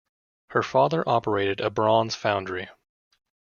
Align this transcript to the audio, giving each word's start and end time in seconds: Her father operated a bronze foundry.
Her 0.49 0.63
father 0.63 1.07
operated 1.07 1.61
a 1.61 1.69
bronze 1.69 2.15
foundry. 2.15 2.67